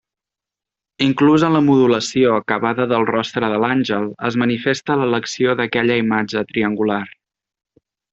Inclús 1.07 1.43
en 1.49 1.57
la 1.57 1.61
modulació 1.65 2.31
acabada 2.37 2.87
del 2.93 3.05
rostre 3.11 3.49
de 3.53 3.59
l'àngel 3.65 4.07
es 4.31 4.39
manifesta 4.45 4.97
l'elecció 5.03 5.55
d'aquella 5.61 5.99
imatge 6.05 6.43
triangular. 6.53 7.03